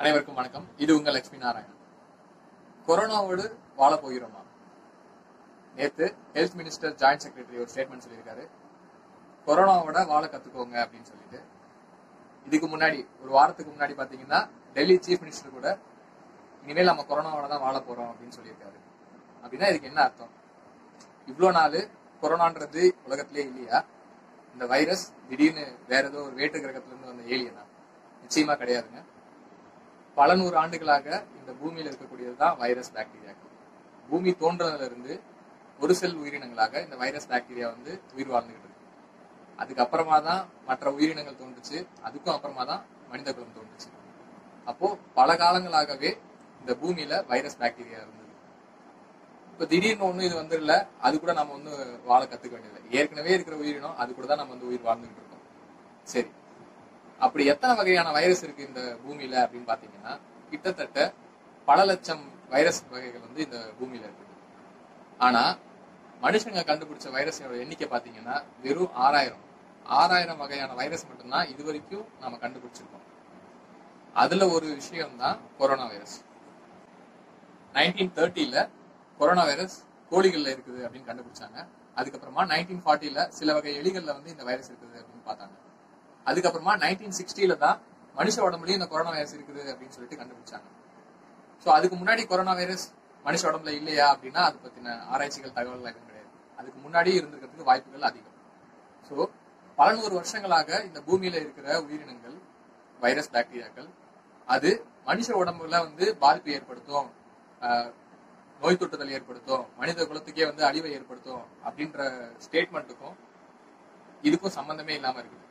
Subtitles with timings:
[0.00, 0.66] அனைவருக்கும் வணக்கம்.
[0.76, 1.78] இது உங்கள் லட்சுமி நாராயணன்.
[2.86, 4.42] கொரோனாவோடு வாழ போகிறோமா?
[5.74, 8.48] நேத்து ஹெல்த் மினிஸ்டர் ஜாயிண்ட் செக்ரட்டரி ஒரு ஸ்டேட்மெண்ட் சொல்லியிருக்காரு.
[9.46, 11.40] கொரோனாவோட வாழ கத்துக்கோங்க அப்படின்னு சொல்லிட்டு.
[12.44, 15.78] இதுக்கு முன்னாடி ஒரு வாரத்துக்கு முன்னாடி பாத்தீங்கன்னா டெல்லி சீஃப் மினிஸ்டர் கூட
[16.62, 18.78] இனிமேல் நம்ம கொரோனாவோட தான் வாழ போறோம் அப்படின்னு சொல்லியிருக்காரு.
[19.42, 20.32] அப்படின்னா இதுக்கு என்ன அர்த்தம்?
[21.26, 21.88] இவ்வளோ நாள்
[22.22, 23.84] கொரோனான்றது உலகத்திலே இல்லையா?
[24.52, 27.64] இந்த வைரஸ் திடீர்னு வேற ஏதோ ஒரு வேற்று கிரகத்துல இருந்து வந்த ஏலியனா
[28.24, 29.02] நிச்சயமா கிடையாதுங்க.
[30.18, 31.06] பல நூறு ஆண்டுகளாக
[31.38, 33.52] இந்த பூமியில் இருக்கக்கூடியது தான் வைரஸ் பாக்டீரியாக்கள்
[34.08, 35.14] பூமி தோன்றதுல இருந்து
[35.78, 38.84] ஒரு செல் உயிரினங்களாக இந்த வைரஸ் பாக்டீரியா வந்து உயிர் வாழ்ந்துகிட்டு இருக்கு.
[39.58, 43.88] அதுக்கப்புறமா தான் மற்ற உயிரினங்கள் தோன்றுச்சு அதுக்கும் அப்புறமா தான் மனித குலம் தோன்றுச்சு.
[44.70, 44.86] அப்போ
[45.18, 46.10] பல காலங்களாகவே
[46.60, 48.32] இந்த பூமியில வைரஸ் பாக்டீரியா இருந்தது.
[49.52, 50.74] இப்ப திடீர்னு ஒண்ணு இது வந்துடல
[51.06, 51.72] அது கூட நம்ம வந்து
[52.10, 52.82] வாழ கத்துக்க வேண்டியதில்லை.
[52.98, 55.44] ஏற்கனவே இருக்கிற உயிரினம் அது கூட தான் நம்ம வந்து உயிர் வாழ்ந்துகிட்டு இருக்கோம்.
[56.12, 56.30] சரி
[57.24, 60.12] அப்படி எத்தனை வகையான வைரஸ் இருக்கு இந்த பூமியில அப்படின்னு பாத்தீங்கன்னா
[60.50, 60.98] கிட்டத்தட்ட
[61.68, 64.26] பல லட்சம் வைரஸ் வகைகள் வந்து இந்த பூமியில இருக்கு.
[65.26, 65.42] ஆனா
[66.22, 69.44] மனுஷங்க கண்டுபிடிச்ச வைரஸோட எண்ணிக்கை பாத்தீங்கன்னா வெறும் ஆறாயிரம்.
[69.98, 73.04] ஆறாயிரம் வகையான வைரஸ் மட்டும்தான் இது வரைக்கும் நாம கண்டுபிடிச்சிருக்கோம்.
[74.22, 76.16] அதுல ஒரு விஷயம் தான் கொரோனா வைரஸ்
[77.76, 78.68] நைன்டீன் தேர்ட்டில
[79.20, 79.76] கொரோனா வைரஸ்
[80.12, 81.58] கோழிகள்ல இருக்குது அப்படின்னு கண்டுபிடிச்சாங்க.
[81.98, 85.56] அதுக்கப்புறமா நைன்டீன் ஃபார்ட்டில சில வகை எலிகள்ல வந்து இந்த வைரஸ் இருக்குது அப்படின்னு பார்த்தாங்க.
[86.26, 87.78] அதுக்கப்புறமா நைன்டீன் சிக்ஸ்டியில தான்
[88.14, 90.66] மனுஷ உடம்புலயும் இந்த கொரோனா வைரஸ் இருக்குது அப்படின்னு சொல்லிட்டு கண்டுபிடிச்சாங்க.
[91.66, 92.86] ஸோ அதுக்கு முன்னாடி கொரோனா வைரஸ்
[93.24, 96.28] மனுஷ உடம்புல இல்லையா அப்படின்னா அது பத்தின ஆராய்ச்சிகள் தகவல் எதுவும் கிடையாது.
[96.58, 98.34] அதுக்கு முன்னாடி இருந்திருக்கிறதுக்கு வாய்ப்புகள் அதிகம்.
[99.10, 99.14] ஸோ
[99.78, 102.36] பல நூறு வருஷங்களாக இந்த பூமியில இருக்கிற உயிரினங்கள்
[103.00, 103.88] வைரஸ் பாக்டீரியாக்கள்
[104.48, 104.70] அது
[105.08, 107.08] மனுஷ உடம்புல வந்து பாதிப்பு ஏற்படுத்தும்
[107.60, 107.90] ஆஹ்,
[108.60, 111.98] நோய் தொற்றுதல் ஏற்படுத்தும் மனித குலத்துக்கே வந்து அழிவை ஏற்படுத்தும் அப்படின்ற
[112.44, 113.16] ஸ்டேட்மெண்ட்டுக்கும்
[114.24, 115.44] இதுக்கும் சம்பந்தமே இல்லாம இருக்குது.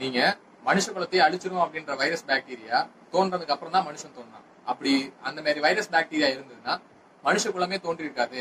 [0.00, 0.20] நீங்க
[0.68, 2.78] மனுஷ குலத்தையே அழிச்சிரும் அப்படின்ற வைரஸ் பாக்டீரியா
[3.12, 4.46] தோன்றதுக்கு அப்புறம் தான் மனுஷன் தோணுனான்.
[4.70, 4.92] அப்படி
[5.28, 6.74] அந்த மாதிரி வைரஸ் பாக்டீரியா இருந்ததுன்னா
[7.24, 8.40] மனுஷ குலமே தோன்றி இருக்காது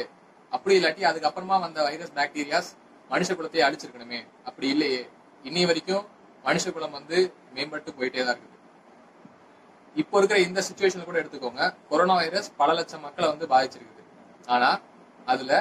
[0.56, 2.70] அப்படி இல்லாட்டி அதுக்கப்புறமா வந்த வைரஸ் பாக்டீரியாஸ்
[3.14, 4.20] மனுஷ குலத்தையே அழிச்சிருக்கணுமே.
[4.48, 5.02] அப்படி இல்லையே.
[5.50, 6.06] இன்னி வரைக்கும்
[6.48, 7.18] மனுஷ குலம் வந்து
[7.56, 8.58] மேம்பட்டு போயிட்டே தான் இருக்குது.
[10.02, 11.64] இப்போ இருக்கிற இந்த சுச்சுவேஷன் கூட எடுத்துக்கோங்க.
[11.90, 14.04] கொரோனா வைரஸ் பல லட்சம் மக்களை வந்து பாதிச்சிருக்குது.
[14.54, 14.70] ஆனா
[15.32, 15.52] அதுல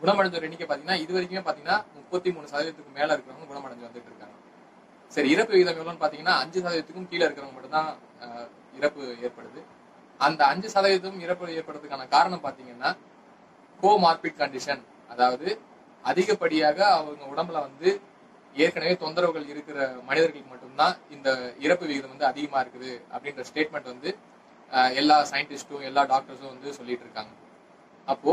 [0.00, 4.36] குணமடைஞ்ச எண்ணிக்கை பாத்தீங்கன்னா இது வரைக்குமே பாத்தீங்கன்னா முப்பத்தி மூணு சதவீதத்துக்கு மேல இருக்கிறவங்க குணமடைஞ்சு வந்துட்டு இருக்காங்க.
[5.12, 7.88] சரி இறப்பு விகிதம் எவ்வளோன்னு பாத்தீங்கன்னா அஞ்சு சதவீதத்துக்கும் கீழே இருக்கிறவங்க மட்டும்தான்
[8.20, 8.38] தான்
[8.78, 9.60] இறப்பு ஏற்படுது.
[10.20, 12.90] அந்த அஞ்சு சதவீதம் இறப்பு ஏற்படுறதுக்கான காரணம் பாத்தீங்கன்னா
[13.80, 15.48] கோமார்பிட் கண்டிஷன் அதாவது
[16.04, 17.88] அதிகப்படியாக அவங்க உடம்புல வந்து
[18.56, 19.78] ஏற்கனவே தொந்தரவுகள் இருக்கிற
[20.08, 21.28] மனிதர்களுக்கு மட்டும்தான் இந்த
[21.64, 24.10] இறப்பு விகிதம் வந்து அதிகமா இருக்குது அப்படின்ற ஸ்டேட்மெண்ட் வந்து
[24.70, 27.32] அஹ், எல்லா சயின்டிஸ்டும் எல்லா டாக்டர்ஸும் வந்து சொல்லிட்டு இருக்காங்க.
[28.08, 28.32] அப்போ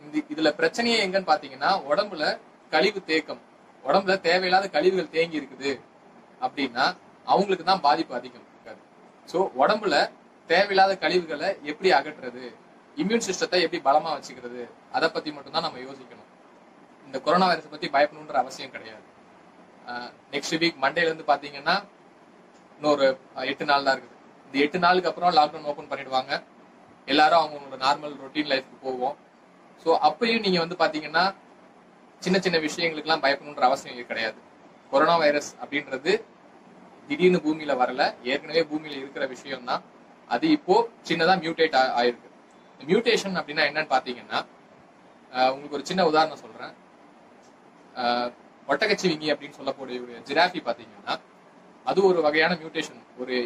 [0.00, 2.24] இந்த இதுல பிரச்சனையே எங்கன்னு பாத்தீங்கன்னா உடம்புல
[2.72, 3.42] கழிவு தேக்கம்
[3.88, 5.72] உடம்புல தேவையில்லாத கழிவுகள் தேங்கி இருக்குது
[6.44, 6.84] அப்படின்னா
[7.32, 8.80] அவங்களுக்கு தான் பாதிப்பு அதிகம் இருக்காது.
[9.30, 9.96] ஸோ உடம்புல
[10.52, 12.44] தேவையில்லாத கழிவுகளை எப்படி அகற்றுறது?
[13.02, 14.62] இம்யூன் சிஸ்டத்தை எப்படி பலமா வச்சுக்கிறது?
[14.96, 16.30] அதை பத்தி மட்டும்தான் நம்ம யோசிக்கணும்.
[17.06, 19.06] இந்த கொரோனா வைரஸை பத்தி பயப்படணுன்ற அவசியம் கிடையாது.
[20.34, 21.74] நெக்ஸ்ட் வீக் மண்டேல இருந்து பாத்தீங்கன்னா
[22.76, 23.06] இன்னொரு
[23.50, 24.16] எட்டு நாள் தான் இருக்குது.
[24.46, 26.32] இந்த எட்டு நாளுக்கு அப்புறம் லாக்டவுன் ஓப்பன் பண்ணிடுவாங்க.
[27.12, 29.16] எல்லாரும் அவங்களோட நார்மல் ரொட்டீன் லைஃப்க்கு போவோம்.
[29.82, 31.24] ஸோ அப்பயும் நீங்க வந்து பாத்தீங்கன்னா
[32.24, 34.38] சின்ன சின்ன விஷயங்களுக்கெல்லாம் பயப்படணுன்ற அவசியம் கிடையாது.
[34.92, 36.12] கொரோனா வைரஸ் அப்படின்றது
[37.08, 39.82] திடீர்னு பூமியில வரல ஏற்கனவே பூமியில இருக்கிற விஷயம் தான்
[40.34, 40.76] அது இப்போ
[41.08, 42.28] சின்னதா மியூட்டேட் ஆயிருக்கு.
[42.80, 44.38] மியூட்டேஷன் அப்படின்னா என்னன்னு பாத்தீங்கன்னா
[45.52, 46.74] உங்களுக்கு ஒரு சின்ன உதாரணம் சொல்றேன்.
[48.70, 51.14] ஒட்டகச்சிவிங்கி அப்படின்னு சொல்லக்கூடிய ஒரு ஜிராஃபி பாத்தீங்கன்னா
[51.90, 53.36] அது ஒரு வகையான மியூட்டேஷன் ஒரு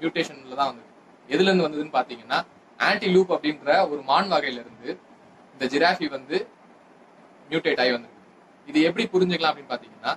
[0.00, 0.90] மியூட்டேஷன்ல தான் வந்தது.
[1.28, 2.38] எதுல இருந்து வந்ததுன்னு பாத்தீங்கன்னா
[2.88, 4.88] ஆன்டி லூப் அப்படின்ற ஒரு மான் வகையில இருந்து
[5.54, 6.36] இந்த ஜிராஃபி வந்து
[7.50, 8.17] மியூட்டேட் ஆகி வந்திருக்கு
[8.70, 10.12] இது எப்படி புரிஞ்சுக்கலாம் அப்படின்னு பாத்தீங்கன்னா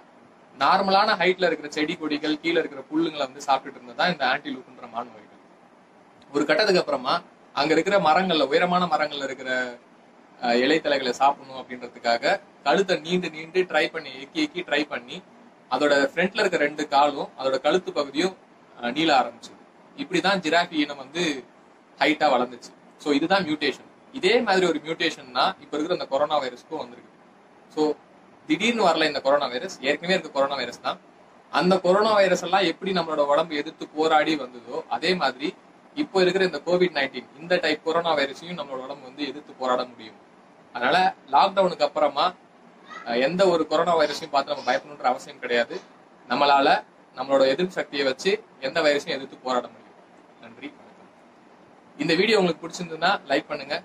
[0.55, 5.39] நார்மலான ஹைட்ல இருக்கிற செடி கொடிகள் கீழே இருக்கிற புல்லுங்களை வந்து சாப்பிட்டுட்டு இருந்ததா இந்த ஆன்டிலூப்ன்ற மான் வகைகள்.
[6.35, 7.13] ஒரு கட்டத்துக்கு அப்புறமா
[7.55, 9.49] அங்க இருக்கிற மரங்கள்ல உயரமான மரங்கள்ல இருக்கிற
[10.63, 12.33] இலைத்தலைகளை சாப்பிடணும் அப்படின்றதுக்காக
[12.67, 15.17] கழுத்தை நீண்டு நீண்டு ட்ரை பண்ணி எக்கி எக்கி ட்ரை பண்ணி
[15.71, 18.35] அதோட ஃப்ரண்ட்ல இருக்க ரெண்டு காலும் அதோட கழுத்து பகுதியும்
[18.97, 19.51] நீள ஆரம்பிச்சு
[20.01, 21.23] இப்படிதான் ஜிராஃபி இனம் வந்து
[21.99, 22.71] ஹைட்டா வளர்ந்துச்சு.
[23.01, 23.89] ஸோ இதுதான் மியூட்டேஷன்
[24.19, 27.11] இதே மாதிரி ஒரு மியூட்டேஷன்னா இப்ப இருக்கிற இந்த கொரோனா வைரஸ்க்கும் வந்திருக்கு.
[27.75, 27.81] ஸோ
[28.51, 30.97] திடீர்னு வரல இந்த கொரோனா வைரஸ் ஏற்கனவே இருக்க கொரோனா வைரஸ் தான்.
[31.59, 35.47] அந்த கொரோனா வைரஸ் எல்லாம் எப்படி நம்மளோட உடம்பு எதிர்த்து போராடி வந்ததோ அதே மாதிரி
[36.01, 40.17] இப்போ இருக்கிற இந்த கோவிட் நைன்டீன் இந்த டைப் கொரோனா வைரஸையும் நம்மளோட உடம்பு வந்து எதிர்த்து போராட முடியும்.
[40.75, 40.97] அதனால
[41.35, 42.25] லாக்டவுனுக்கு அப்புறமா
[43.27, 45.75] எந்த ஒரு கொரோனா வைரஸையும் பார்த்து நம்ம பயப்படணுன்ற அவசியம் கிடையாது.
[46.31, 46.67] நம்மளால
[47.17, 48.31] நம்மளோட எதிர்ப்பு சக்தியை வச்சு
[48.67, 49.97] எந்த வைரஸையும் எதிர்த்து போராட முடியும்.
[50.43, 51.09] நன்றி வணக்கம்.
[52.03, 53.77] இந்த வீடியோ உங்களுக்கு பிடிச்சிருந்ததுன்னா லைக் பண்ணுங்க.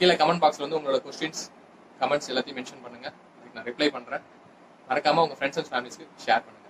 [0.00, 1.42] கீழே கமெண்ட் பாக்ஸ்ல வந்து உங்களோட கொஸ்டின்ஸ்
[2.02, 3.08] கமெண்ட்ஸ் எல்லாத்தையும் மென்ஷன் பண்ணுங்க.
[3.58, 4.24] நான் ரிப்ளை பண்றேன்.
[4.88, 6.67] மறக்காம உங்க ஃப்ரெண்ட்ஸ் அண்ட் ஃபேமிலிஸ்க்கு ஷேர் பண்ணுங்கள்